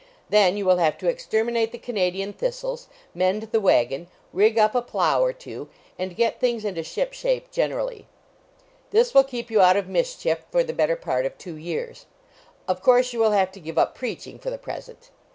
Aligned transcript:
Then 0.31 0.57
you 0.57 0.65
will 0.65 0.77
have 0.77 0.97
to 0.97 1.07
exterminate 1.07 1.71
the 1.71 1.77
Canadian 1.77 2.33
thistles, 2.33 2.87
mend 3.13 3.43
the 3.51 3.59
wagon, 3.61 4.07
rig 4.33 4.57
up 4.57 4.73
a 4.73 4.81
plow 4.81 5.23
or 5.23 5.31
two, 5.31 5.69
and 5.99 6.15
get 6.15 6.39
things 6.39 6.65
into 6.65 6.81
ship 6.81 7.13
shape 7.13 7.51
generally. 7.51 8.07
This 8.89 9.13
will 9.13 9.23
keep 9.23 9.51
you 9.51 9.61
out 9.61 9.77
of 9.77 9.87
mischief 9.87 10.43
for 10.49 10.63
the 10.63 10.73
better 10.73 10.95
part 10.95 11.27
of 11.27 11.37
two 11.37 11.53
years; 11.55 12.07
of 12.67 12.81
course 12.81 13.13
you 13.13 13.19
will 13.19 13.33
have 13.33 13.51
to 13.51 13.59
give 13.59 13.77
up 13.77 13.93
preaching, 13.93 14.39
for 14.39 14.49
the 14.49 14.57
present. 14.57 15.11